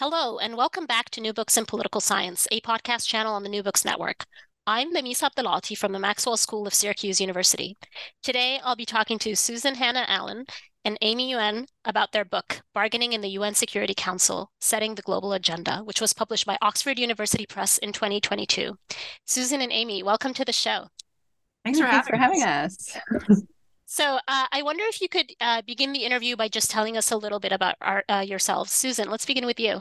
[0.00, 3.50] Hello, and welcome back to New Books in Political Science, a podcast channel on the
[3.50, 4.24] New Books Network.
[4.66, 7.76] I'm Lamisa Abdelaaty from the Maxwell School of Syracuse University.
[8.22, 10.46] Today, I'll be talking to Susan Hannah Allen
[10.86, 15.34] and Amy Yuen about their book, Bargaining in the UN Security Council Setting the Global
[15.34, 18.78] Agenda, which was published by Oxford University Press in 2022.
[19.26, 20.86] Susan and Amy, welcome to the show.
[21.62, 22.96] Thanks for, Thanks having, for having us.
[23.92, 27.10] So, uh, I wonder if you could uh, begin the interview by just telling us
[27.10, 28.70] a little bit about our, uh, yourselves.
[28.70, 29.80] Susan, let's begin with you.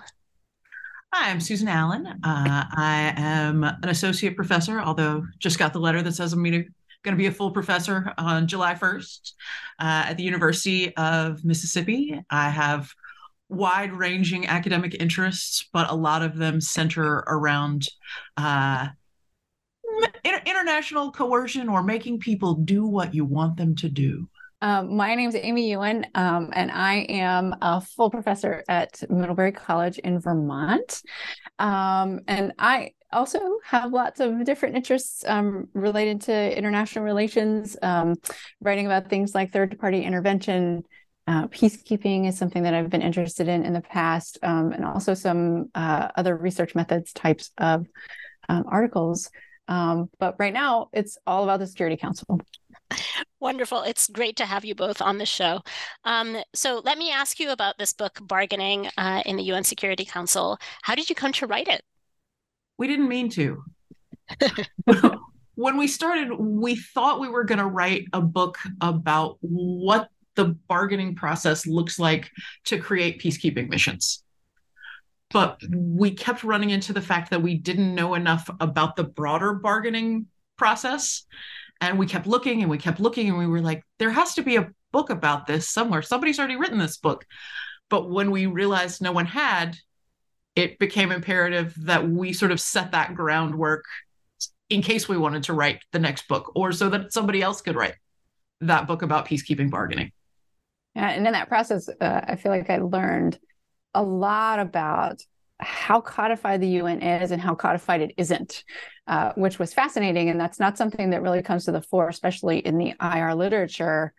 [1.14, 2.08] Hi, I'm Susan Allen.
[2.08, 6.66] Uh, I am an associate professor, although just got the letter that says I'm going
[7.04, 9.34] to be a full professor on July 1st
[9.78, 12.20] uh, at the University of Mississippi.
[12.32, 12.92] I have
[13.48, 17.88] wide ranging academic interests, but a lot of them center around
[18.38, 18.88] uh,
[20.70, 24.28] international coercion or making people do what you want them to do.
[24.62, 29.54] Um, my name is Amy Yuen, um, and I am a full professor at Middlebury
[29.54, 31.02] College in Vermont.
[31.60, 38.16] Um, and I also have lots of different interests um, related to international relations, um,
[38.60, 40.84] writing about things like third party intervention.
[41.26, 45.14] Uh, peacekeeping is something that I've been interested in in the past, um, and also
[45.14, 47.86] some uh, other research methods types of
[48.50, 49.30] articles.
[49.70, 52.42] But right now, it's all about the Security Council.
[53.40, 53.84] Wonderful.
[53.84, 55.62] It's great to have you both on the show.
[56.04, 60.06] Um, so, let me ask you about this book, Bargaining uh, in the UN Security
[60.06, 60.58] Council.
[60.82, 61.82] How did you come to write it?
[62.78, 63.64] We didn't mean to.
[65.56, 70.46] when we started, we thought we were going to write a book about what the
[70.68, 72.32] bargaining process looks like
[72.66, 74.24] to create peacekeeping missions.
[75.32, 79.54] But we kept running into the fact that we didn't know enough about the broader
[79.54, 80.26] bargaining
[80.58, 81.24] process.
[81.82, 84.42] And we kept looking and we kept looking and we were like there has to
[84.42, 86.02] be a book about this somewhere.
[86.02, 87.26] Somebody's already written this book.
[87.90, 89.78] But when we realized no one had
[90.56, 93.86] it became imperative that we sort of set that groundwork
[94.70, 97.76] in case we wanted to write the next book or so that somebody else could
[97.76, 97.96] write
[98.62, 100.12] that book about peacekeeping bargaining.
[100.96, 103.40] And in that process uh, i feel like i learned
[103.94, 105.22] a lot about
[105.60, 108.64] how codified the UN is and how codified it isn't,
[109.08, 110.30] uh, which was fascinating.
[110.30, 114.14] And that's not something that really comes to the fore, especially in the IR literature.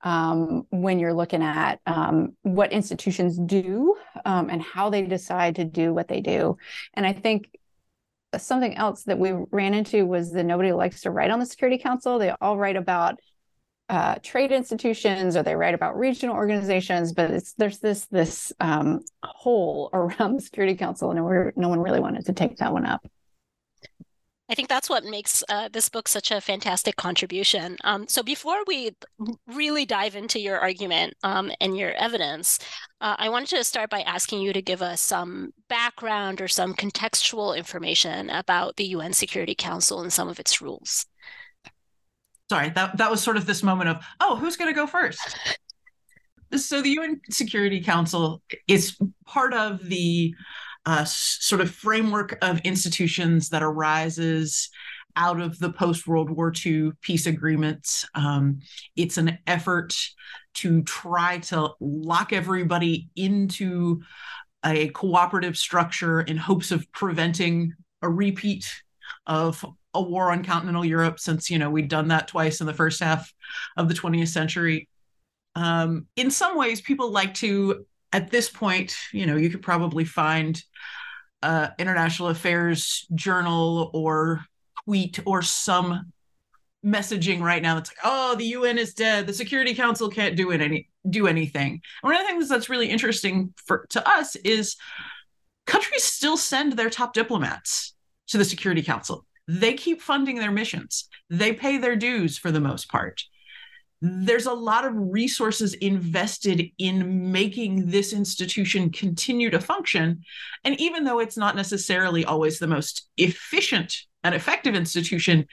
[0.00, 5.64] Um, when you're looking at um, what institutions do um, and how they decide to
[5.64, 6.56] do what they do.
[6.94, 7.50] And I think
[8.36, 11.78] something else that we ran into was that nobody likes to write on the Security
[11.78, 12.18] Council.
[12.18, 13.18] They all write about
[13.88, 19.90] uh, trade institutions or they write about regional organizations, but there's this this um, hole
[19.94, 23.06] around the Security Council, and no one really wanted to take that one up.
[24.50, 27.76] I think that's what makes uh, this book such a fantastic contribution.
[27.84, 28.92] Um, so before we
[29.46, 32.58] really dive into your argument um, and your evidence,
[33.02, 36.72] uh, I wanted to start by asking you to give us some background or some
[36.72, 41.04] contextual information about the UN Security Council and some of its rules
[42.48, 45.38] sorry that that was sort of this moment of oh who's going to go first
[46.56, 50.34] so the un security council is part of the
[50.86, 54.70] uh, sort of framework of institutions that arises
[55.16, 58.06] out of the post World War II peace agreements.
[58.14, 58.60] Um,
[58.96, 59.94] it's an effort
[60.54, 64.00] to try to lock everybody into
[64.64, 68.64] a cooperative structure in hopes of preventing a repeat
[69.26, 69.64] of
[69.98, 73.00] a war on continental Europe since you know we'd done that twice in the first
[73.00, 73.32] half
[73.76, 74.88] of the 20th century.
[75.54, 80.04] Um, in some ways, people like to at this point, you know, you could probably
[80.04, 80.62] find
[81.42, 84.44] uh, international affairs journal or
[84.84, 86.12] tweet or some
[86.84, 90.52] messaging right now that's like, oh, the UN is dead, the Security Council can't do
[90.52, 91.80] it any do anything.
[92.02, 94.76] One of the things that's really interesting for to us is
[95.66, 97.94] countries still send their top diplomats
[98.28, 99.24] to the Security Council.
[99.48, 101.08] They keep funding their missions.
[101.30, 103.22] They pay their dues for the most part.
[104.00, 110.22] There's a lot of resources invested in making this institution continue to function.
[110.64, 115.46] And even though it's not necessarily always the most efficient and effective institution,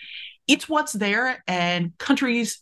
[0.47, 2.61] it's what's there and countries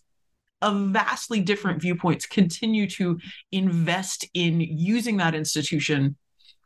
[0.61, 3.19] of vastly different viewpoints continue to
[3.51, 6.15] invest in using that institution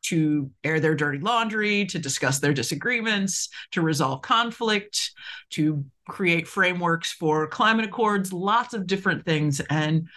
[0.09, 5.12] to air their dirty laundry, to discuss their disagreements, to resolve conflict,
[5.51, 9.59] to create frameworks for climate accords, lots of different things.
[9.69, 10.07] And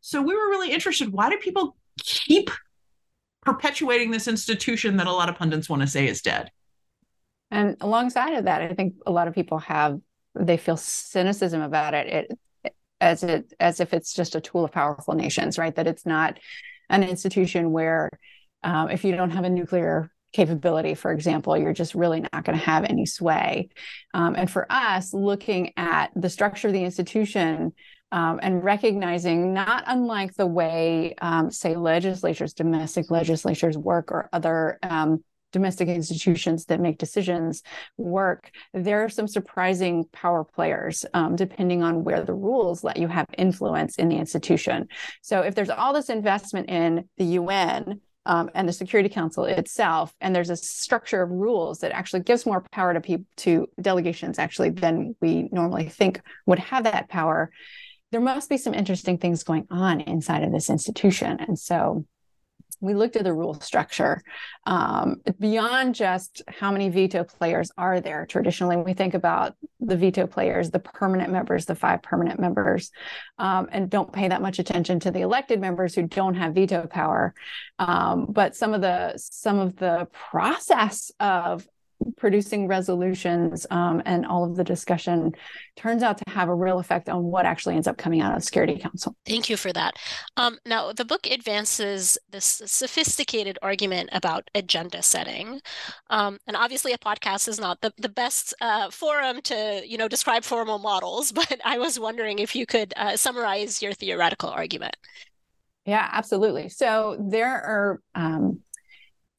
[0.00, 2.50] so we were really interested why do people keep
[3.42, 6.50] perpetuating this institution that a lot of pundits want to say is dead?
[7.50, 9.98] And alongside of that, I think a lot of people have
[10.34, 14.72] they feel cynicism about it, it as it as if it's just a tool of
[14.72, 15.74] powerful nations, right?
[15.74, 16.38] That it's not
[16.90, 18.10] an institution where
[18.62, 22.58] um, if you don't have a nuclear capability, for example, you're just really not going
[22.58, 23.68] to have any sway.
[24.14, 27.72] Um, and for us, looking at the structure of the institution
[28.12, 34.78] um, and recognizing not unlike the way, um, say, legislatures, domestic legislatures work, or other
[34.82, 35.22] um,
[35.52, 37.62] domestic institutions that make decisions
[37.96, 43.08] work, there are some surprising power players, um, depending on where the rules let you
[43.08, 44.88] have influence in the institution.
[45.22, 50.14] So if there's all this investment in the UN, um, and the Security Council itself,
[50.20, 54.38] and there's a structure of rules that actually gives more power to people to delegations
[54.38, 57.50] actually than we normally think would have that power.
[58.12, 62.04] There must be some interesting things going on inside of this institution, and so
[62.80, 64.22] we looked at the rule structure
[64.66, 68.26] um, beyond just how many veto players are there.
[68.26, 72.90] Traditionally, we think about the veto players, the permanent members, the five permanent members,
[73.38, 76.86] um, and don't pay that much attention to the elected members who don't have veto
[76.86, 77.34] power.
[77.78, 81.66] Um, but some of the some of the process of
[82.16, 85.32] producing resolutions um, and all of the discussion
[85.76, 88.42] turns out to have a real effect on what actually ends up coming out of
[88.42, 89.16] Security Council.
[89.26, 89.94] Thank you for that.
[90.36, 95.60] Um, now, the book advances this sophisticated argument about agenda setting,
[96.10, 100.08] um, and obviously, a podcast is not the the best uh, forum to you know
[100.08, 101.32] describe formal models.
[101.38, 104.96] But I was wondering if you could uh, summarize your theoretical argument.
[105.86, 106.68] Yeah, absolutely.
[106.68, 108.60] So there are um,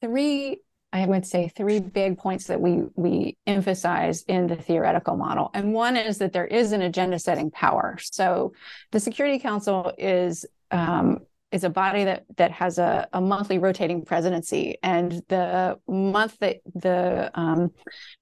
[0.00, 0.60] three
[0.92, 5.50] I would say three big points that we we emphasize in the theoretical model.
[5.54, 7.96] And one is that there is an agenda setting power.
[8.00, 8.52] So
[8.90, 11.20] the Security Council is um,
[11.52, 16.56] is a body that that has a, a monthly rotating presidency, and the month that
[16.74, 17.70] the um,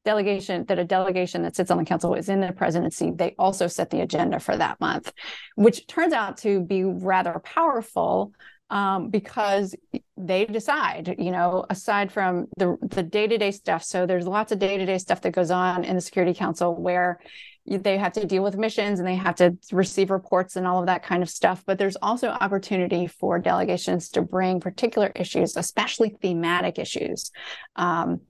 [0.04, 3.66] delegation that a delegation that sits on the council is in the presidency, they also
[3.66, 5.12] set the agenda for that month,
[5.56, 8.32] which turns out to be rather powerful
[8.70, 9.74] um, because
[10.18, 13.84] they decide, you know, aside from the the day to day stuff.
[13.84, 16.74] So there's lots of day to day stuff that goes on in the Security Council
[16.74, 17.20] where
[17.66, 20.86] they have to deal with missions and they have to receive reports and all of
[20.86, 21.62] that kind of stuff.
[21.66, 27.30] But there's also opportunity for delegations to bring particular issues, especially thematic issues.
[27.76, 28.22] Um,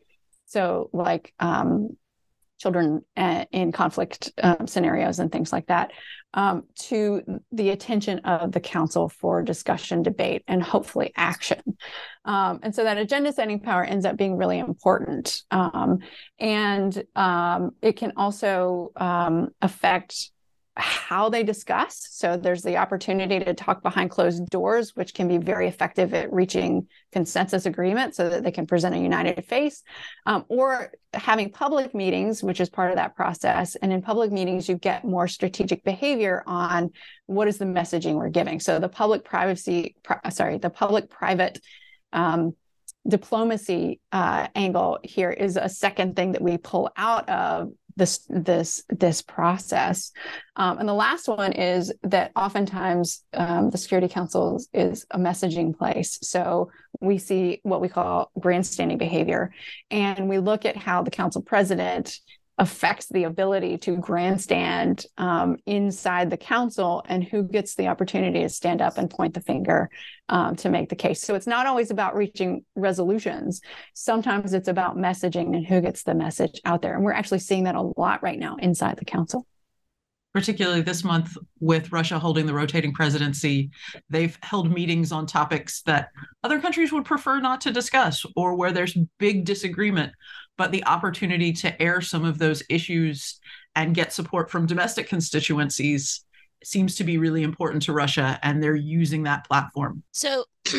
[0.46, 1.96] so like um,
[2.58, 5.92] children uh, in conflict um, scenarios and things like that
[6.34, 11.60] um, to the attention of the council for discussion, debate, and hopefully action.
[12.24, 15.42] Um, and so that agenda setting power ends up being really important.
[15.50, 16.00] Um,
[16.38, 20.30] and um, it can also um, affect
[20.78, 22.08] how they discuss.
[22.12, 26.32] So there's the opportunity to talk behind closed doors, which can be very effective at
[26.32, 29.82] reaching consensus agreement so that they can present a united face,
[30.24, 33.74] um, or having public meetings, which is part of that process.
[33.76, 36.90] And in public meetings, you get more strategic behavior on
[37.26, 38.60] what is the messaging we're giving.
[38.60, 41.60] So the public privacy, pri- sorry, the public private
[42.12, 42.54] um,
[43.06, 48.82] diplomacy uh, angle here is a second thing that we pull out of this this
[48.88, 50.12] this process.
[50.56, 55.76] Um, and the last one is that oftentimes um, the Security Council is a messaging
[55.76, 56.18] place.
[56.22, 59.52] So we see what we call grandstanding behavior,
[59.90, 62.18] and we look at how the council president
[62.58, 68.48] affects the ability to grandstand um, inside the council and who gets the opportunity to
[68.48, 69.88] stand up and point the finger
[70.28, 71.22] um, to make the case.
[71.22, 73.60] So it's not always about reaching resolutions.
[73.94, 76.94] Sometimes it's about messaging and who gets the message out there.
[76.94, 79.46] And we're actually seeing that a lot right now inside the council.
[80.34, 83.70] Particularly this month, with Russia holding the rotating presidency,
[84.10, 86.10] they've held meetings on topics that
[86.44, 90.12] other countries would prefer not to discuss or where there's big disagreement
[90.58, 93.40] but the opportunity to air some of those issues
[93.74, 96.24] and get support from domestic constituencies
[96.64, 100.02] seems to be really important to Russia, and they're using that platform.
[100.10, 100.44] So,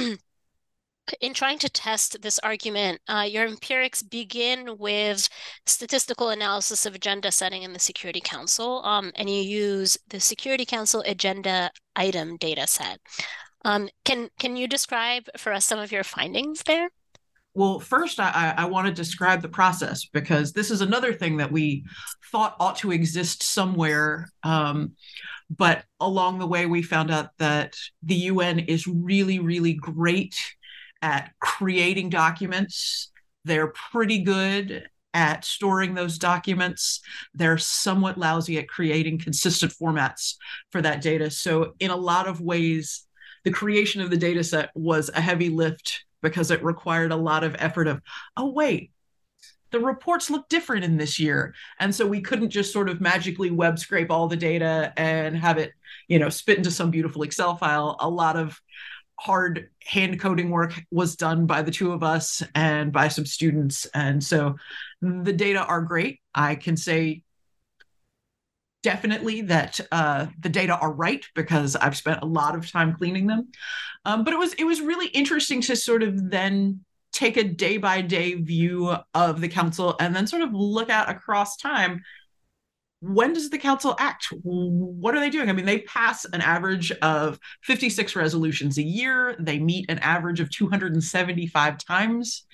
[1.21, 5.29] in trying to test this argument, uh, your empirics begin with
[5.65, 10.65] statistical analysis of agenda setting in the Security Council, um, and you use the Security
[10.65, 12.99] Council agenda item data set.
[13.65, 16.89] Um, can can you describe for us some of your findings there?
[17.55, 21.51] Well, first, I, I want to describe the process because this is another thing that
[21.51, 21.83] we
[22.31, 24.29] thought ought to exist somewhere.
[24.43, 24.93] Um,
[25.49, 30.35] but along the way, we found out that the UN is really, really great
[31.01, 33.11] at creating documents.
[33.45, 37.01] They're pretty good at storing those documents.
[37.33, 40.35] They're somewhat lousy at creating consistent formats
[40.71, 41.31] for that data.
[41.31, 43.07] So, in a lot of ways,
[43.43, 47.43] the creation of the data set was a heavy lift because it required a lot
[47.43, 48.01] of effort of,
[48.37, 48.91] oh, wait,
[49.71, 51.53] the reports look different in this year.
[51.79, 55.57] And so we couldn't just sort of magically web scrape all the data and have
[55.57, 55.73] it,
[56.07, 57.95] you know, spit into some beautiful Excel file.
[57.99, 58.59] A lot of
[59.19, 63.85] hard hand coding work was done by the two of us and by some students.
[63.93, 64.55] And so
[65.01, 66.19] the data are great.
[66.33, 67.23] I can say
[68.83, 73.27] definitely that uh, the data are right because I've spent a lot of time cleaning
[73.27, 73.49] them.
[74.05, 76.81] Um, but it was it was really interesting to sort of then
[77.11, 81.09] take a day by day view of the council and then sort of look at
[81.09, 82.01] across time
[83.01, 84.27] when does the council act?
[84.43, 85.49] What are they doing?
[85.49, 89.35] I mean, they pass an average of 56 resolutions a year.
[89.39, 92.45] They meet an average of 275 times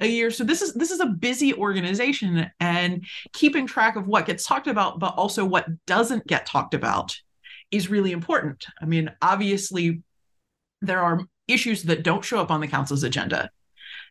[0.00, 0.30] a year.
[0.30, 4.66] So this is this is a busy organization and keeping track of what gets talked
[4.66, 7.16] about but also what doesn't get talked about
[7.70, 8.66] is really important.
[8.80, 10.02] I mean, obviously
[10.82, 13.50] there are issues that don't show up on the council's agenda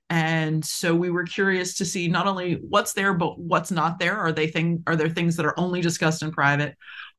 [0.09, 4.17] and so we were curious to see not only what's there but what's not there.
[4.17, 6.75] Are they thing are there things that are only discussed in private?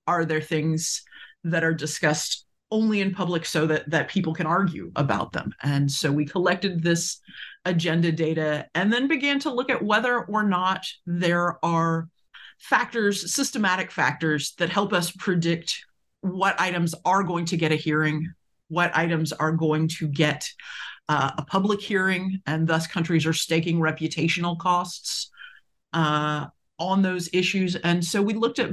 [0.07, 1.03] Are there things
[1.45, 5.53] that are discussed only in public so that that people can argue about them?
[5.63, 7.21] And so we collected this
[7.65, 12.09] agenda data and then began to look at whether or not there are
[12.59, 15.85] factors systematic factors that help us predict
[16.21, 18.33] what items are going to get a hearing
[18.69, 20.49] what items are going to get
[21.09, 25.31] uh, a public hearing, and thus countries are staking reputational costs
[25.93, 26.47] uh,
[26.79, 27.77] on those issues.
[27.77, 28.71] And so we looked at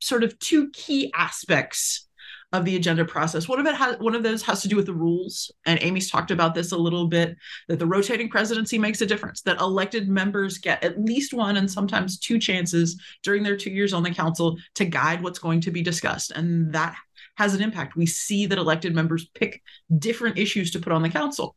[0.00, 2.08] sort of two key aspects
[2.52, 3.48] of the agenda process.
[3.48, 6.10] One of it has one of those has to do with the rules, and Amy's
[6.10, 7.36] talked about this a little bit.
[7.68, 9.40] That the rotating presidency makes a difference.
[9.42, 13.94] That elected members get at least one and sometimes two chances during their two years
[13.94, 16.94] on the council to guide what's going to be discussed, and that
[17.36, 17.96] has an impact.
[17.96, 19.62] We see that elected members pick
[19.98, 21.56] different issues to put on the council.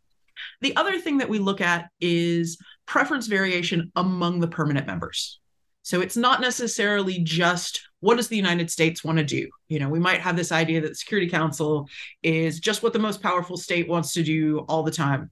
[0.61, 5.39] The other thing that we look at is preference variation among the permanent members.
[5.81, 9.49] So it's not necessarily just what does the United States want to do?
[9.67, 11.87] You know, we might have this idea that the Security Council
[12.23, 15.31] is just what the most powerful state wants to do all the time.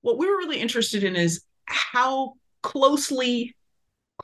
[0.00, 3.54] What we were really interested in is how closely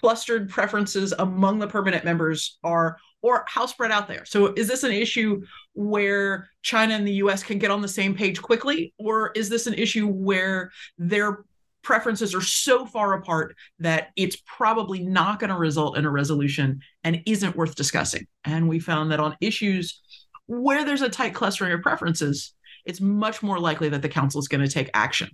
[0.01, 4.25] clustered preferences among the permanent members are or how spread out there.
[4.25, 5.43] So is this an issue
[5.75, 9.67] where China and the US can get on the same page quickly or is this
[9.67, 11.45] an issue where their
[11.83, 16.81] preferences are so far apart that it's probably not going to result in a resolution
[17.05, 18.27] and isn't worth discussing.
[18.45, 20.01] And we found that on issues
[20.47, 24.49] where there's a tight clustering of preferences, it's much more likely that the council is
[24.49, 25.31] going to take action.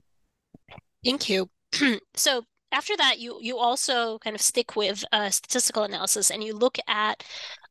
[1.04, 1.48] Thank you.
[2.14, 6.54] so after that, you you also kind of stick with uh, statistical analysis and you
[6.54, 7.24] look at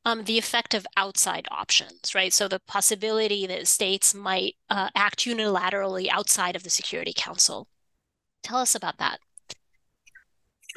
[0.05, 2.31] um, the effect of outside options, right?
[2.31, 7.67] So the possibility that states might uh, act unilaterally outside of the Security Council.
[8.43, 9.19] Tell us about that.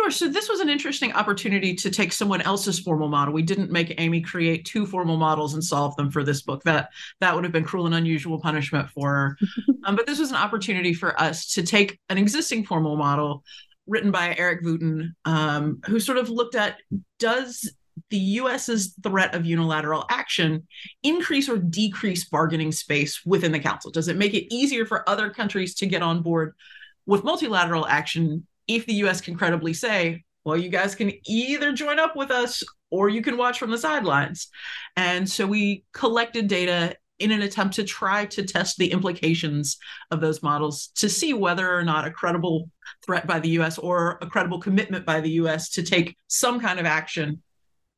[0.01, 0.11] Sure.
[0.11, 3.35] So this was an interesting opportunity to take someone else's formal model.
[3.35, 6.63] We didn't make Amy create two formal models and solve them for this book.
[6.63, 9.39] That that would have been cruel and unusual punishment for her.
[9.85, 13.43] um, but this was an opportunity for us to take an existing formal model
[13.89, 16.77] written by Erik Voeten, um, who sort of looked at
[17.19, 17.69] does
[18.11, 20.67] the US's threat of unilateral action
[21.03, 23.91] increase or decrease bargaining space within the council?
[23.91, 26.55] Does it make it easier for other countries to get on board
[27.07, 31.99] with multilateral action if the US can credibly say, well, you guys can either join
[31.99, 34.49] up with us or you can watch from the sidelines?
[34.97, 39.79] And so we collected data in an attempt to try to test the implications
[40.11, 42.71] of those models to see whether or not a credible
[43.05, 46.79] threat by the US or a credible commitment by the US to take some kind
[46.79, 47.43] of action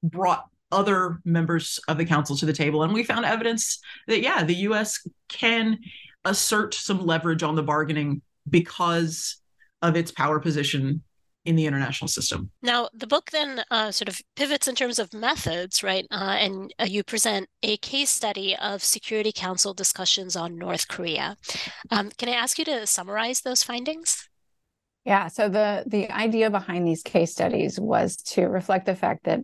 [0.02, 2.82] brought other members of the council to the table.
[2.82, 5.78] And we found evidence that, yeah, the US can
[6.24, 9.40] assert some leverage on the bargaining because
[9.82, 11.02] of its power position
[11.46, 12.50] in the international system.
[12.62, 16.06] Now, the book then uh, sort of pivots in terms of methods, right?
[16.10, 21.36] Uh, and uh, you present a case study of Security Council discussions on North Korea.
[21.90, 24.28] Um, can I ask you to summarize those findings?
[25.06, 25.28] Yeah.
[25.28, 29.40] So the the idea behind these case studies was to reflect the fact that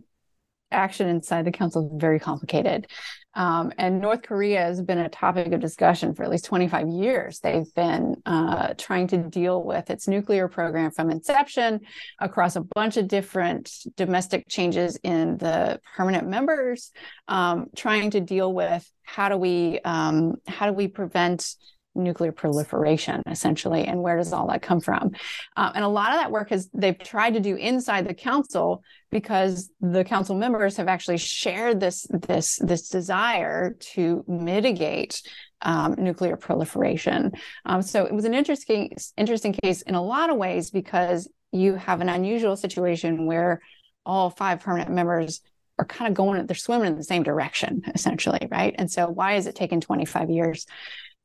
[0.71, 2.87] action inside the council is very complicated.
[3.33, 7.39] Um, and North Korea has been a topic of discussion for at least 25 years.
[7.39, 11.81] They've been uh, trying to deal with its nuclear program from inception
[12.19, 16.91] across a bunch of different domestic changes in the permanent members,
[17.27, 21.55] um, trying to deal with how do we um, how do we prevent
[21.97, 25.11] nuclear proliferation essentially and where does all that come from?
[25.55, 28.83] Um, and a lot of that work has they've tried to do inside the council
[29.11, 35.21] because the council members have actually shared this this this desire to mitigate
[35.61, 37.31] um, nuclear proliferation.
[37.65, 41.75] Um, so it was an interesting interesting case in a lot of ways because you
[41.75, 43.61] have an unusual situation where
[44.05, 45.41] all five permanent members
[45.79, 48.75] are kind of going they're swimming in the same direction essentially right?
[48.77, 50.65] And so why is it taking 25 years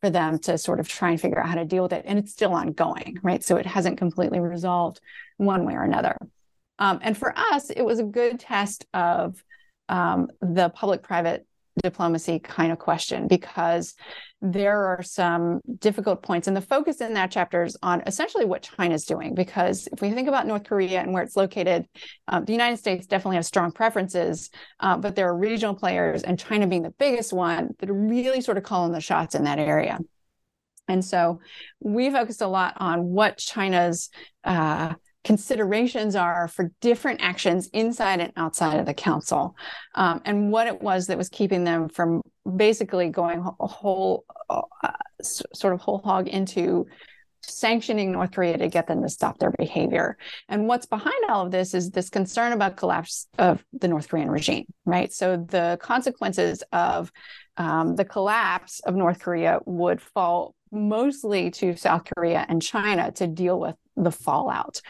[0.03, 2.05] for them to sort of try and figure out how to deal with it.
[2.07, 3.43] And it's still ongoing, right?
[3.43, 5.01] So it hasn't completely resolved
[5.37, 6.17] one way or another.
[6.79, 9.43] Um, and for us, it was a good test of
[9.89, 11.47] um, the public private
[11.83, 13.95] diplomacy kind of question because
[14.41, 16.49] there are some difficult points.
[16.49, 20.03] And the focus in that chapter is on essentially what china is doing because if
[20.03, 21.87] we think about north korea and where it's located
[22.29, 24.51] um, the united states definitely has strong preferences
[24.81, 28.41] uh, but there are regional players and china being the biggest one that are really
[28.41, 29.99] sort of calling the shots in that area.
[30.89, 31.41] And so
[31.81, 34.11] we focused a lot on what china's
[34.45, 39.57] uh, considerations are for different actions inside and outside of the council
[39.95, 42.21] um, and what it was that was keeping them from
[42.57, 44.61] basically going whole uh,
[45.23, 46.87] sort of whole hog into
[47.45, 50.17] sanctioning North Korea to get them to stop their behavior.
[50.49, 54.31] And what's behind all of this is this concern about collapse of the North Korean
[54.31, 55.13] regime, right?
[55.13, 57.11] So the consequences of
[57.57, 63.27] um, the collapse of North Korea would fall mostly to South Korea and China to
[63.27, 64.81] deal with the fallout.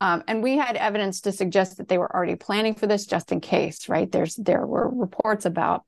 [0.00, 3.32] Um, and we had evidence to suggest that they were already planning for this just
[3.32, 4.10] in case, right?
[4.10, 5.84] There's there were reports about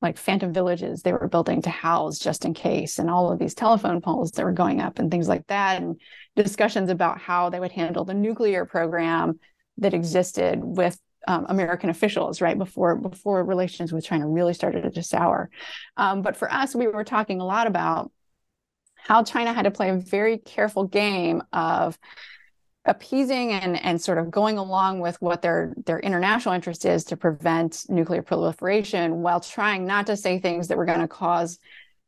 [0.00, 3.54] like phantom villages they were building to house just in case and all of these
[3.54, 6.00] telephone poles that were going up and things like that and
[6.34, 9.38] discussions about how they would handle the nuclear program
[9.78, 15.02] that existed with um, American officials right before before relations with China really started to
[15.04, 15.50] sour.
[15.96, 18.10] Um, but for us, we were talking a lot about
[19.04, 21.98] how China had to play a very careful game of
[22.84, 27.16] appeasing and, and sort of going along with what their their international interest is to
[27.16, 31.58] prevent nuclear proliferation while trying not to say things that were going to cause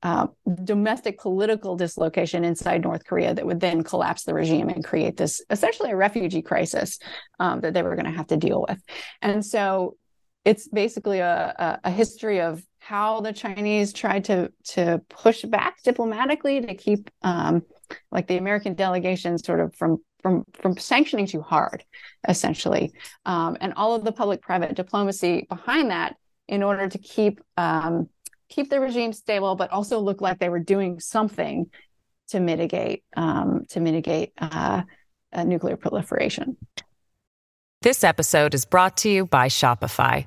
[0.03, 0.27] uh,
[0.65, 5.41] domestic political dislocation inside North Korea that would then collapse the regime and create this
[5.49, 6.99] essentially a refugee crisis
[7.41, 8.83] um, that they were going to have to deal with.
[9.23, 9.97] And so
[10.45, 15.83] it's basically a, a, a history of how the Chinese tried to to push back
[15.83, 17.63] diplomatically to keep um,
[18.13, 21.83] like the American delegation sort of from from from sanctioning too hard,
[22.29, 22.93] essentially,
[23.25, 26.17] um, and all of the public-private diplomacy behind that
[26.47, 28.09] in order to keep um,
[28.51, 31.67] keep the regime stable, but also look like they were doing something
[32.29, 34.83] to mitigate um, to mitigate uh,
[35.45, 36.57] nuclear proliferation.
[37.81, 40.27] This episode is brought to you by Shopify.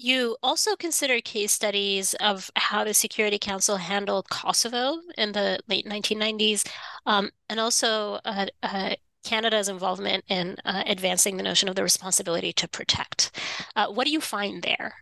[0.00, 5.86] You also consider case studies of how the Security Council handled Kosovo in the late
[5.86, 6.68] 1990s,
[7.04, 12.52] um, and also uh, uh, Canada's involvement in uh, advancing the notion of the responsibility
[12.52, 13.32] to protect.
[13.74, 14.94] Uh, what do you find there?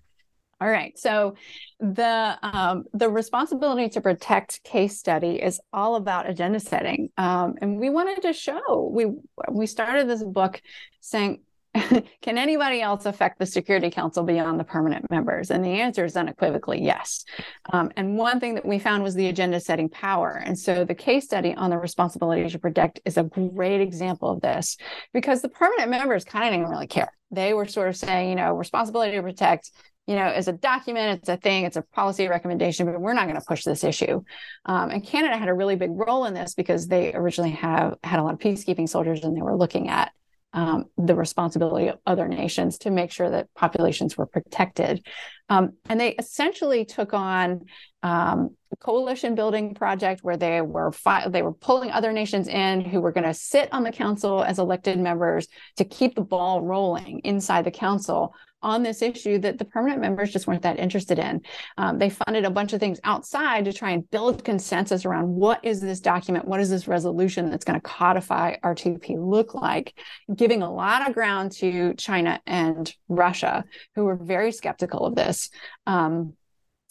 [0.62, 0.98] All right.
[0.98, 1.34] So
[1.78, 7.78] the um, the responsibility to protect case study is all about agenda setting, um, and
[7.78, 9.12] we wanted to show we
[9.50, 10.62] we started this book
[11.00, 11.42] saying
[12.22, 15.50] can anybody else affect the Security Council beyond the permanent members?
[15.50, 17.24] And the answer is unequivocally yes.
[17.72, 20.42] Um, and one thing that we found was the agenda setting power.
[20.44, 24.40] And so the case study on the responsibility to protect is a great example of
[24.40, 24.76] this
[25.12, 27.12] because the permanent members kind of didn't really care.
[27.30, 29.70] They were sort of saying, you know, responsibility to protect
[30.06, 33.26] you know, is a document, it's a thing, it's a policy recommendation, but we're not
[33.26, 34.22] going to push this issue.
[34.64, 38.20] Um, and Canada had a really big role in this because they originally have had
[38.20, 40.12] a lot of peacekeeping soldiers and they were looking at
[40.56, 45.06] um, the responsibility of other nations to make sure that populations were protected.
[45.50, 47.66] Um, and they essentially took on
[48.02, 53.02] um, coalition building project where they were fi- they were pulling other nations in who
[53.02, 57.20] were going to sit on the council as elected members to keep the ball rolling
[57.20, 61.40] inside the council on this issue that the permanent members just weren't that interested in.
[61.76, 65.64] Um, they funded a bunch of things outside to try and build consensus around what
[65.64, 69.94] is this document, what is this resolution that's going to codify R2P look like,
[70.34, 73.64] giving a lot of ground to China and Russia,
[73.94, 75.50] who were very skeptical of this.
[75.86, 76.34] Um,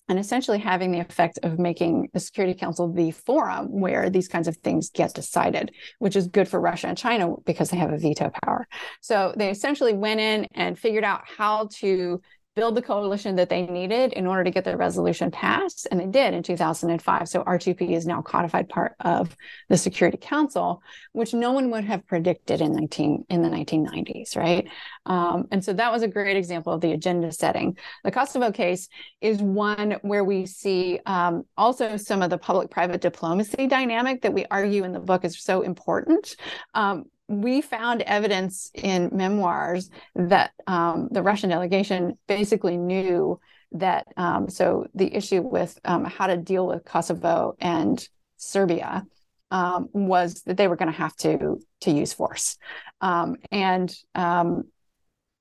[0.08, 4.48] and essentially having the effect of making the Security Council the forum where these kinds
[4.48, 7.98] of things get decided, which is good for Russia and China because they have a
[7.98, 8.68] veto power.
[9.02, 12.22] So they essentially went in and figured out how to
[12.56, 16.06] build the coalition that they needed in order to get the resolution passed and they
[16.06, 19.36] did in 2005 so r2p is now codified part of
[19.70, 24.68] the security council which no one would have predicted in 19 in the 1990s right?
[25.06, 27.78] Um, and so that was a great example of the agenda setting.
[28.04, 28.90] The kosovo case
[29.22, 34.34] is one where we see um, also some of the public private diplomacy dynamic that
[34.34, 36.36] we argue in the book is so important.
[36.74, 43.40] Um, we found evidence in memoirs that um, the Russian delegation basically knew
[43.74, 44.08] that.
[44.16, 48.08] Um, so the issue with um, how to deal with Kosovo and
[48.38, 49.06] Serbia
[49.52, 52.58] um, was that they were going to have to to use force,
[53.02, 54.64] um, and um,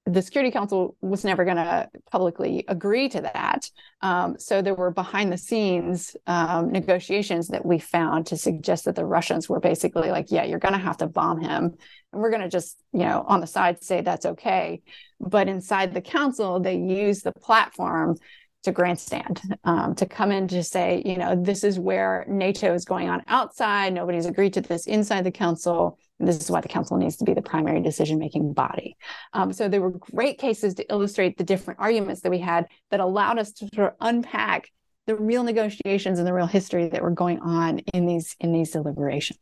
[0.07, 3.71] the Security Council was never going to publicly agree to that.
[4.03, 8.97] Um, so there were behind the scenes um, negotiations that we found to suggest that
[8.97, 11.75] the Russians were basically like, yeah, you're going to have to bomb him.
[12.13, 14.83] And we're going to just, you know, on the side say that's okay.
[15.21, 18.17] But inside the council, they use the platform
[18.65, 22.85] to grandstand, um, to come in to say, you know, this is where NATO is
[22.85, 23.93] going on outside.
[23.93, 25.99] Nobody's agreed to this inside the council.
[26.19, 28.97] This is why the council needs to be the primary decision making body.
[29.33, 33.01] Um, so there were great cases to illustrate the different arguments that we had that
[33.01, 34.71] allowed us to sort of unpack
[35.07, 38.71] the real negotiations and the real history that were going on in these in these
[38.71, 39.39] deliberations.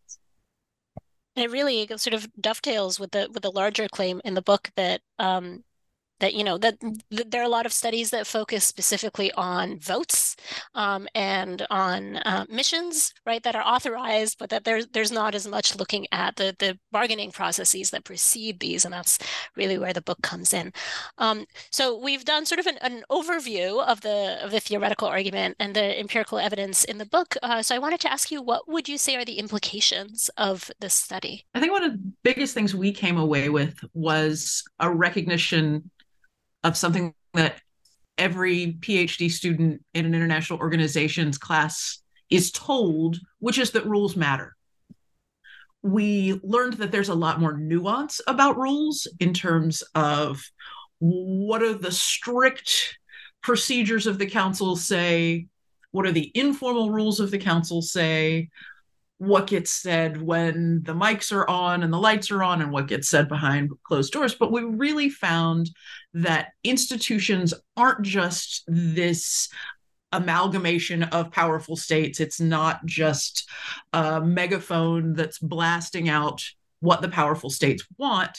[1.37, 4.71] And it really sort of dovetails with the with the larger claim in the book
[4.77, 5.63] that um,
[6.23, 6.79] that you know that,
[7.11, 10.37] that, there are a lot of studies that focus specifically on votes
[10.75, 15.47] um, and on uh, missions right that are authorized but that there's there's not as
[15.47, 19.19] much looking at the the bargaining processes that precede these and that's
[19.57, 20.73] really where the book comes in.
[21.19, 25.57] Um, so we've done sort of an, an, overview of the of the theoretical argument
[25.59, 28.69] and the empirical evidence in the book uh, so i wanted to ask you what
[28.69, 31.45] would you say are the implications of this study?
[31.55, 35.91] I think one of the biggest things we came away with was a recognition
[36.65, 37.61] of something that
[38.19, 44.55] every PhD student in an international organizations class is told, which is that rules matter.
[45.83, 50.43] We learned that there's a lot more nuance about rules in terms of
[50.99, 52.97] what are the strict
[53.43, 55.47] procedures of the council say,
[55.91, 58.49] what are the informal rules of the council say,
[59.23, 62.89] what gets said when the mics are on and the lights are on and what
[62.89, 64.35] gets said behind closed doors.
[64.35, 65.71] But we really found
[66.13, 69.49] that institutions aren't just this
[70.11, 72.19] amalgamation of powerful states.
[72.19, 73.49] It's not just
[73.93, 76.43] a megaphone that's blasting out
[76.81, 78.37] what the powerful states want.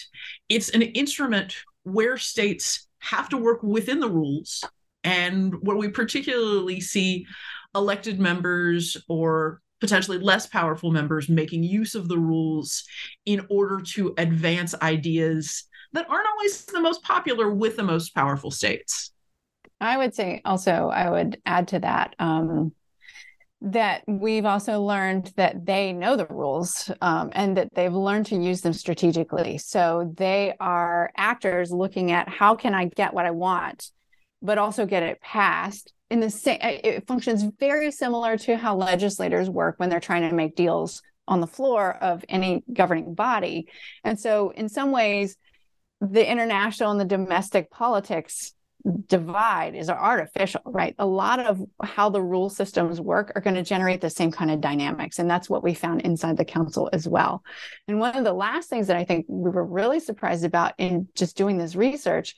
[0.50, 4.66] It's an instrument where states have to work within the rules
[5.06, 7.26] and where we particularly see
[7.74, 12.86] elected members or potentially less powerful members making use of the rules
[13.26, 18.50] in order to advance ideas that aren't always the most popular with the most powerful
[18.50, 19.12] states.
[19.82, 22.16] I would say also, I would add to that.
[22.18, 22.72] Um,
[23.60, 28.38] that we've also learned that they know the rules um, and that they've learned to
[28.38, 29.58] use them strategically.
[29.58, 33.90] So they are actors looking at how can I get what I want,
[34.42, 39.50] but also get it passed in the same it functions very similar to how legislators
[39.50, 43.68] work when they're trying to make deals on the floor of any governing body.
[44.04, 45.36] And so in some ways
[46.02, 48.54] the international and the domestic politics
[49.08, 50.94] divide is artificial right?
[51.00, 54.52] A lot of how the rule systems work are going to generate the same kind
[54.52, 57.42] of dynamics and that's what we found inside the council as well.
[57.88, 61.08] And one of the last things that i think we were really surprised about in
[61.16, 62.36] just doing this research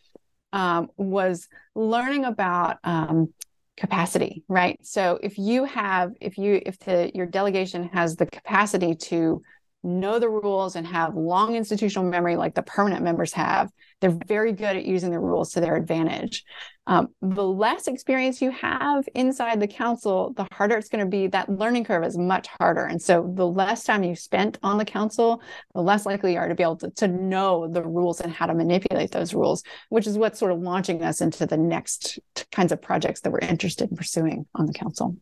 [0.54, 3.34] um, was learning about um,
[3.78, 4.80] capacity right?
[4.84, 9.42] So if you have if you if the your delegation has the capacity to
[9.86, 13.70] know the rules and have long institutional memory like the permanent members have.
[14.02, 16.44] They're very good at using the rules to their advantage.
[16.88, 21.28] Um, the less experience you have inside the council, the harder it's going to be.
[21.28, 22.86] That learning curve is much harder.
[22.86, 25.42] And so the less time you spent on the council,
[25.74, 28.46] the less likely you are to be able to, to know the rules and how
[28.46, 32.20] to manipulate those rules, which is what's sort of launching us into the next
[32.52, 35.16] kinds of projects that we're interested in pursuing on the council.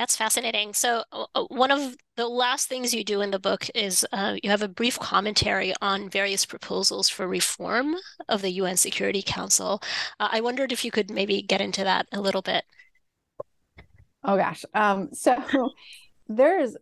[0.00, 0.72] That's fascinating.
[0.72, 1.04] So,
[1.48, 4.68] one of the last things you do in the book is uh, you have a
[4.68, 9.82] brief commentary on various proposals for reform of the UN Security Council.
[10.18, 12.64] Uh, I wondered if you could maybe get into that a little bit.
[14.24, 14.64] Oh, gosh.
[14.72, 15.36] Um, so,
[16.28, 16.78] there's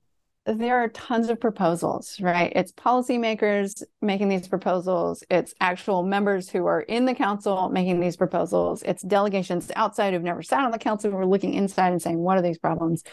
[0.57, 2.53] there are tons of proposals, right?
[2.55, 8.17] It's policymakers making these proposals, it's actual members who are in the council making these
[8.17, 12.01] proposals, it's delegations outside who've never sat on the council who are looking inside and
[12.01, 13.05] saying, what are these problems?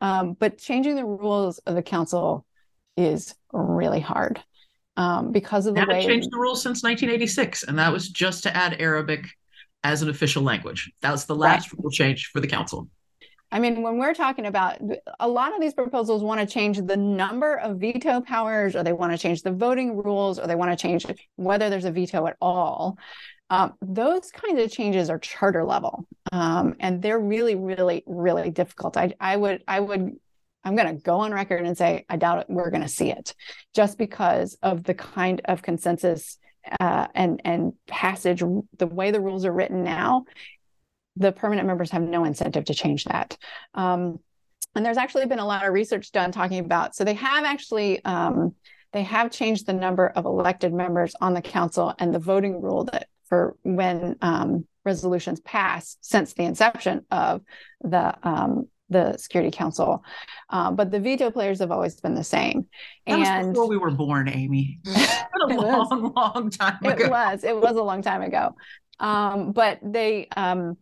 [0.00, 2.44] Um, but changing the rules of the council
[2.96, 4.42] is really hard
[4.96, 5.86] um, because of the way.
[5.94, 9.26] haven't changed the rules since 1986, and that was just to add Arabic
[9.82, 10.92] as an official language.
[11.02, 11.82] That was the last right.
[11.82, 12.88] rule change for the council.
[13.54, 14.78] I mean, when we're talking about
[15.20, 18.92] a lot of these proposals want to change the number of veto powers, or they
[18.92, 22.26] want to change the voting rules, or they want to change whether there's a veto
[22.26, 22.98] at all.
[23.50, 28.96] Um, those kinds of changes are charter level, um, and they're really, really, really difficult.
[28.96, 30.16] I, I would, I would,
[30.64, 33.12] I'm going to go on record and say I doubt it, we're going to see
[33.12, 33.36] it,
[33.72, 36.38] just because of the kind of consensus
[36.80, 38.42] uh, and and passage,
[38.78, 40.24] the way the rules are written now,
[41.16, 43.36] the permanent members have no incentive to change that.
[43.74, 44.18] Um,
[44.74, 48.04] and there's actually been a lot of research done talking about, so they have actually,
[48.04, 48.54] um,
[48.92, 52.84] they have changed the number of elected members on the council and the voting rule
[52.84, 57.42] that for when um, resolutions pass since the inception of
[57.82, 60.04] the um, the Security Council.
[60.50, 62.66] Uh, but the veto players have always been the same.
[63.06, 64.80] That and before we were born, Amy.
[64.86, 67.04] a long, was, long time ago.
[67.04, 67.44] It was.
[67.44, 68.54] It was a long time ago.
[69.00, 70.76] Um, but they um,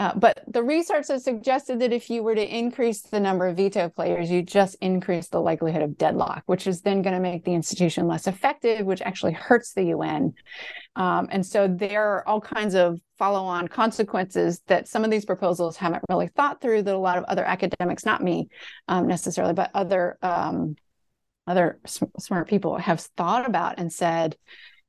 [0.00, 3.58] uh, but the research has suggested that if you were to increase the number of
[3.58, 7.44] veto players, you just increase the likelihood of deadlock, which is then going to make
[7.44, 10.32] the institution less effective, which actually hurts the UN.
[10.96, 15.26] Um, and so there are all kinds of follow on consequences that some of these
[15.26, 18.48] proposals haven't really thought through, that a lot of other academics, not me
[18.88, 20.16] um, necessarily, but other.
[20.22, 20.76] Um,
[21.46, 21.80] other
[22.18, 24.36] smart people have thought about and said,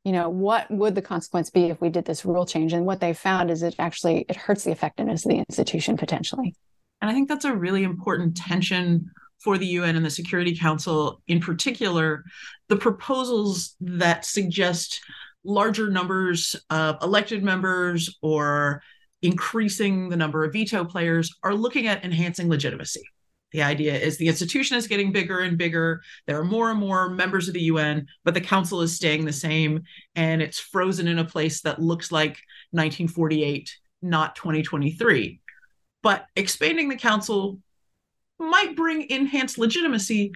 [0.04, 2.74] you know what would the consequence be if we did this rule change?
[2.74, 6.56] And what they found is it actually it hurts the effectiveness of the institution potentially.
[7.02, 9.10] And i think that's a really important tension
[9.42, 12.24] for the UN and the Security Council in particular,
[12.70, 15.02] the proposals that suggest
[15.44, 18.84] larger numbers of elected members or
[19.24, 23.02] increasing the number of veto players are looking at enhancing legitimacy.
[23.52, 26.02] The idea is the institution is getting bigger and bigger.
[26.26, 29.34] There are more and more members of the UN, but the council is staying the
[29.34, 29.84] same.
[30.16, 32.40] And it's frozen in a place that looks like
[32.72, 35.42] 1948, not 2023.
[36.02, 37.60] But expanding the council
[38.40, 40.34] might bring enhanced legitimacy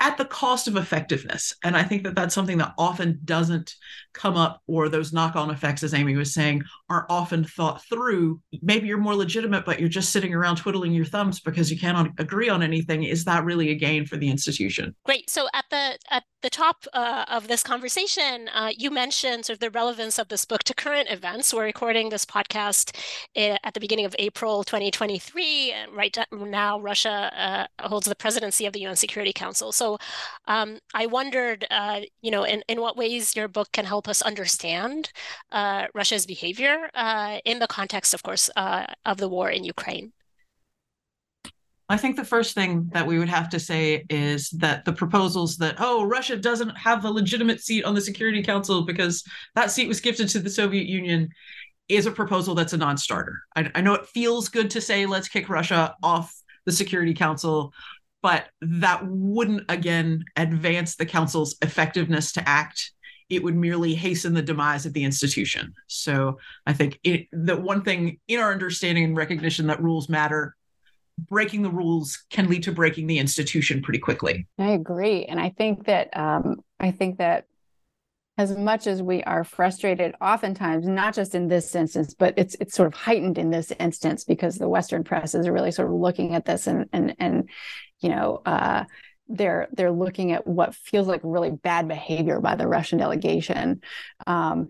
[0.00, 1.54] at the cost of effectiveness.
[1.62, 3.74] And I think that that's something that often doesn't
[4.12, 8.40] come up, or those knock on effects, as Amy was saying, are often thought through.
[8.62, 12.10] Maybe you're more legitimate, but you're just sitting around twiddling your thumbs because you cannot
[12.18, 13.04] agree on anything.
[13.04, 14.94] Is that really a gain for the institution?
[15.04, 15.30] Great.
[15.30, 19.60] So at the at the top uh, of this conversation, uh, you mentioned sort of
[19.60, 21.54] the relevance of this book to current events.
[21.54, 22.94] We're recording this podcast
[23.34, 25.72] eh, at the beginning of April 2023.
[25.72, 29.72] And right now, Russia uh, holds the presidency of the UN Security Council.
[29.72, 29.96] So
[30.46, 34.20] um, I wondered, uh, you know, in, in what ways your book can help us
[34.20, 35.12] understand
[35.50, 40.12] uh, Russia's behavior uh, in the context, of course, of the war in Ukraine.
[41.94, 45.58] I think the first thing that we would have to say is that the proposals
[45.58, 49.22] that, oh, Russia doesn't have a legitimate seat on the Security Council because
[49.54, 51.28] that seat was gifted to the Soviet Union
[51.88, 53.42] is a proposal that's a non starter.
[53.54, 57.72] I, I know it feels good to say, let's kick Russia off the Security Council,
[58.22, 62.90] but that wouldn't, again, advance the Council's effectiveness to act
[63.30, 65.72] it would merely hasten the demise of the institution.
[65.86, 70.56] So I think it, the one thing in our understanding and recognition that rules matter
[71.18, 74.46] breaking the rules can lead to breaking the institution pretty quickly.
[74.58, 77.46] I agree, and I think that um, I think that
[78.36, 82.74] as much as we are frustrated, oftentimes not just in this instance, but it's it's
[82.74, 86.34] sort of heightened in this instance because the Western press is really sort of looking
[86.34, 87.48] at this and and and
[88.00, 88.42] you know.
[88.44, 88.84] Uh,
[89.26, 93.80] they're they're looking at what feels like really bad behavior by the Russian delegation,
[94.26, 94.68] um,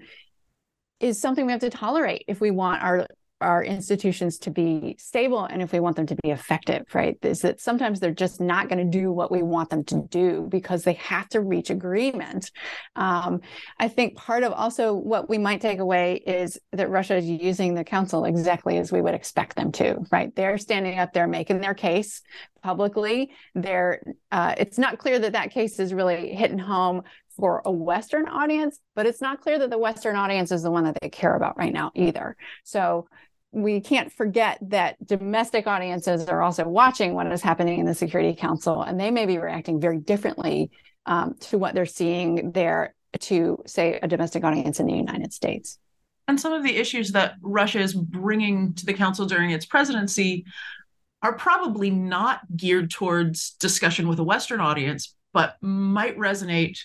[1.01, 3.07] is something we have to tolerate if we want our
[3.41, 7.19] our institutions to be stable and if we want them to be effective, right?
[7.23, 10.47] Is that sometimes they're just not going to do what we want them to do
[10.49, 12.51] because they have to reach agreement.
[12.97, 13.41] Um,
[13.79, 17.75] I think part of also what we might take away is that Russia is using
[17.75, 20.35] the council exactly as we would expect them to, right?
[20.35, 22.23] They're standing up there making their case
[22.63, 23.31] publicly.
[23.55, 27.03] They're, uh, it's not clear that that case is really hitting home
[27.37, 30.85] for a Western audience, but it's not clear that the Western audience is the one
[30.85, 32.37] that they care about right now either.
[32.65, 33.09] So
[33.53, 38.35] we can't forget that domestic audiences are also watching what is happening in the Security
[38.35, 40.71] Council, and they may be reacting very differently
[41.07, 45.79] um, to what they're seeing there to, say, a domestic audience in the United States.
[46.27, 50.47] And some of the issues that Russia is bringing to the Council during its presidency
[51.23, 56.79] are probably not geared towards discussion with a Western audience, but might resonate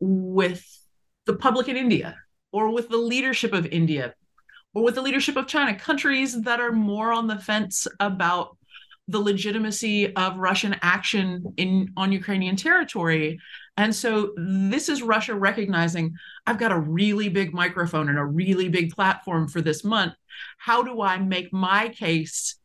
[0.00, 0.64] with
[1.26, 2.16] the public in India
[2.52, 4.14] or with the leadership of India
[4.74, 8.56] or with the leadership of China, countries that are more on the fence about
[9.08, 13.38] the legitimacy of Russian action in on Ukrainian territory.
[13.76, 16.14] And so this is Russia recognizing
[16.46, 20.14] I've got a really big microphone and a really big platform for this month.
[20.58, 22.56] How do I make my case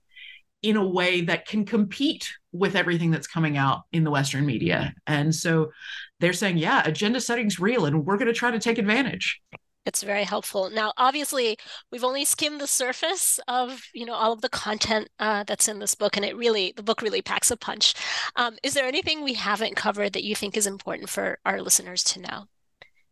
[0.63, 4.93] in a way that can compete with everything that's coming out in the Western media?
[5.07, 5.71] And so
[6.19, 9.41] they're saying, yeah, agenda setting's real and we're going to try to take advantage.
[9.85, 10.69] It's very helpful.
[10.69, 11.57] Now obviously
[11.91, 15.79] we've only skimmed the surface of you know all of the content uh, that's in
[15.79, 17.95] this book and it really the book really packs a punch.
[18.35, 22.03] Um, is there anything we haven't covered that you think is important for our listeners
[22.05, 22.45] to know?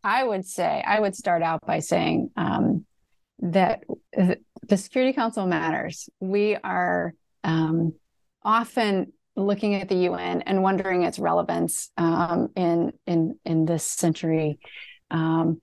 [0.01, 2.85] I would say i would start out by saying um,
[3.39, 3.83] that
[4.69, 6.09] the security council matters.
[6.19, 7.93] We are um,
[8.43, 14.59] often looking at the un and wondering its relevance um, in in in this century
[15.11, 15.59] um,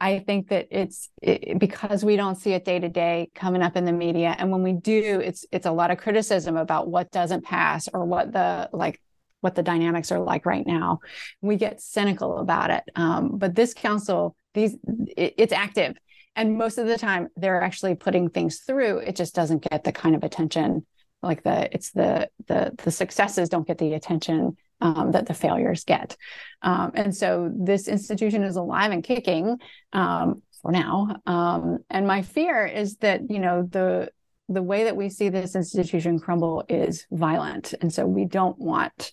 [0.00, 3.76] I think that it's it, because we don't see it day to day coming up
[3.76, 7.10] in the media, and when we do, it's it's a lot of criticism about what
[7.10, 9.00] doesn't pass or what the like
[9.42, 11.00] what the dynamics are like right now.
[11.42, 14.74] We get cynical about it, um, but this council, these
[15.16, 15.98] it, it's active,
[16.34, 18.98] and most of the time they're actually putting things through.
[18.98, 20.86] It just doesn't get the kind of attention
[21.22, 25.84] like the it's the the the successes don't get the attention um, that the failures
[25.84, 26.16] get.
[26.62, 29.58] Um, and so this institution is alive and kicking
[29.92, 31.16] um, for now.
[31.26, 34.10] Um, and my fear is that you know the
[34.48, 39.12] the way that we see this institution crumble is violent, and so we don't want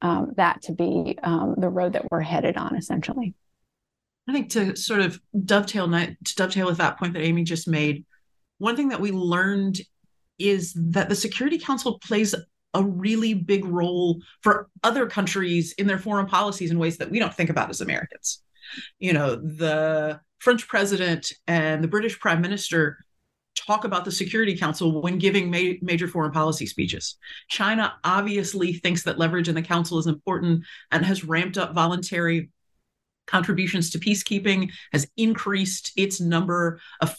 [0.00, 2.76] um, that to be um, the road that we're headed on.
[2.76, 3.34] Essentially,
[4.28, 8.04] I think to sort of dovetail to dovetail with that point that Amy just made,
[8.58, 9.80] one thing that we learned
[10.38, 12.34] is that the Security Council plays
[12.74, 17.18] a really big role for other countries in their foreign policies in ways that we
[17.18, 18.42] don't think about as Americans.
[18.98, 22.98] You know, the French president and the British prime minister
[23.56, 27.16] talk about the Security Council when giving ma- major foreign policy speeches.
[27.48, 32.50] China obviously thinks that leverage in the council is important and has ramped up voluntary
[33.26, 37.16] contributions to peacekeeping, has increased its number of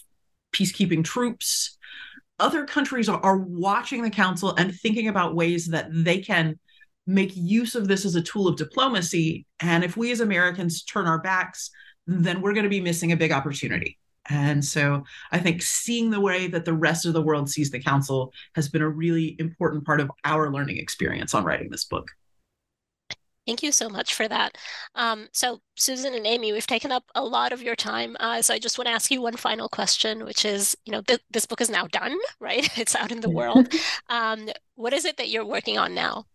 [0.53, 1.77] peacekeeping troops
[2.39, 6.59] other countries are, are watching the council and thinking about ways that they can
[7.07, 9.45] make use of this as a tool of diplomacy.
[9.59, 11.71] And if we as Americans turn our backs,
[12.05, 13.97] then we're going to be missing a big opportunity.
[14.29, 17.79] And so I think seeing the way that the rest of the world sees the
[17.79, 22.11] council has been a really important part of our learning experience on writing this book.
[23.49, 24.59] Thank you so much for that.
[24.93, 28.15] Um, so, Susan and Amy, we've taken up a lot of your time.
[28.19, 31.01] Uh, so, I just want to ask you one final question, which is you know,
[31.01, 32.69] th- this book is now done, right?
[32.77, 33.73] It's out in the world.
[34.09, 36.25] um, what is it that you're working on now?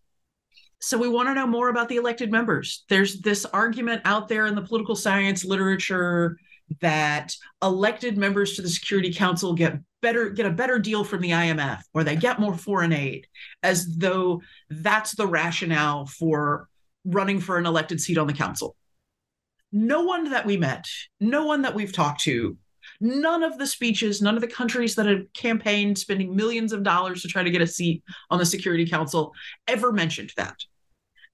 [0.81, 2.83] So, we want to know more about the elected members.
[2.89, 6.37] There's this argument out there in the political science literature
[6.81, 11.31] that elected members to the Security Council get better get a better deal from the
[11.31, 13.25] IMF or they get more foreign aid
[13.63, 16.67] as though that's the rationale for
[17.05, 18.75] running for an elected seat on the council.
[19.71, 20.85] No one that we met,
[21.19, 22.57] no one that we've talked to,
[22.99, 27.21] none of the speeches, none of the countries that have campaigned spending millions of dollars
[27.21, 29.33] to try to get a seat on the Security Council
[29.67, 30.55] ever mentioned that.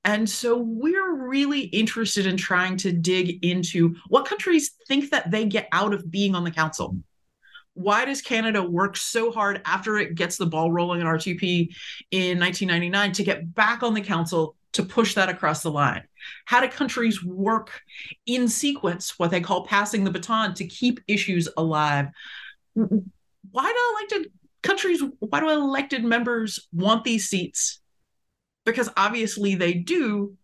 [0.03, 5.45] And so we're really interested in trying to dig into what countries think that they
[5.45, 6.97] get out of being on the council.
[7.73, 11.73] Why does Canada work so hard after it gets the ball rolling in R2P
[12.11, 16.03] in 1999 to get back on the council to push that across the line?
[16.45, 17.81] How do countries work
[18.25, 22.07] in sequence, what they call passing the baton, to keep issues alive?
[22.73, 22.93] Why
[23.53, 24.31] do elected
[24.63, 27.81] countries, why do elected members want these seats?
[28.65, 30.35] Because obviously they do.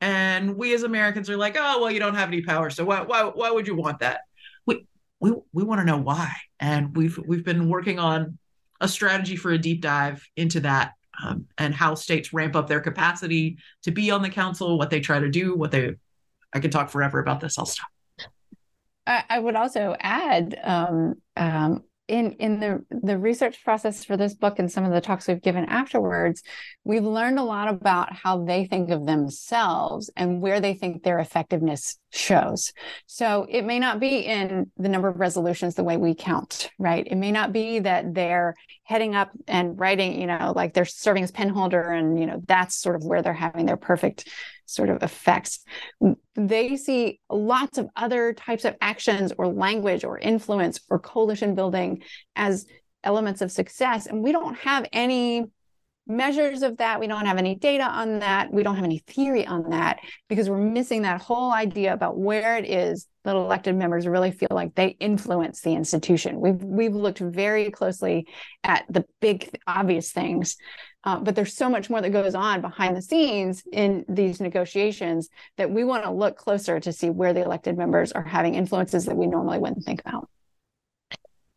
[0.00, 2.70] And we as Americans are like, oh, well, you don't have any power.
[2.70, 4.22] So why, why, why would you want that?
[4.66, 4.86] We,
[5.20, 6.32] we, we want to know why.
[6.60, 8.38] And we've, we've been working on
[8.80, 10.92] a strategy for a deep dive into that
[11.22, 15.00] um, and how states ramp up their capacity to be on the council, what they
[15.00, 15.94] try to do, what they.
[16.54, 17.58] I could talk forever about this.
[17.58, 17.88] I'll stop.
[19.06, 24.34] I, I would also add um, um, in in the the research process for this
[24.34, 26.42] book and some of the talks we've given afterwards
[26.84, 31.20] we've learned a lot about how they think of themselves and where they think their
[31.20, 32.72] effectiveness shows
[33.06, 37.06] so it may not be in the number of resolutions the way we count right
[37.10, 38.54] it may not be that they're
[38.84, 42.42] heading up and writing you know like they're serving as pen holder and you know
[42.46, 44.28] that's sort of where they're having their perfect
[44.72, 45.60] sort of effects.
[46.34, 52.02] They see lots of other types of actions or language or influence or coalition building
[52.34, 52.66] as
[53.04, 54.06] elements of success.
[54.06, 55.44] And we don't have any
[56.06, 57.00] measures of that.
[57.00, 58.52] We don't have any data on that.
[58.52, 62.56] We don't have any theory on that because we're missing that whole idea about where
[62.56, 66.40] it is that elected members really feel like they influence the institution.
[66.40, 68.26] We've we've looked very closely
[68.64, 70.56] at the big obvious things,
[71.04, 75.28] uh, but there's so much more that goes on behind the scenes in these negotiations
[75.56, 79.04] that we want to look closer to see where the elected members are having influences
[79.04, 80.28] that we normally wouldn't think about.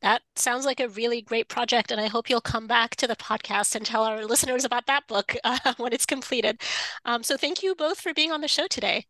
[0.05, 3.15] That sounds like a really great project, and I hope you'll come back to the
[3.15, 6.61] podcast and tell our listeners about that book uh, when it's completed.
[7.05, 9.07] Um, so, thank you both for being on the show today.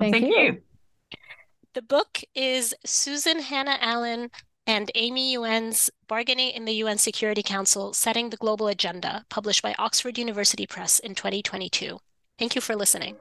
[0.00, 0.38] Thank, Thank you.
[0.38, 0.62] you.
[1.74, 4.30] The book is Susan Hannah Allen
[4.66, 9.74] and Amy Yuen's Bargaining in the UN Security Council Setting the Global Agenda, published by
[9.78, 11.98] Oxford University Press in 2022.
[12.38, 13.18] Thank you for listening.